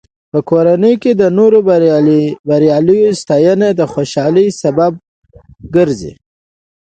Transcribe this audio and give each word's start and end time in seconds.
په 0.31 0.39
کورنۍ 0.49 0.93
کې 1.01 1.11
د 1.21 1.23
نورو 1.37 1.59
بریاوو 2.47 3.17
ستاینه 3.21 3.67
د 3.79 3.81
خوشحالۍ 3.93 4.47
سبب 4.61 4.93
ګرځي. 5.75 6.13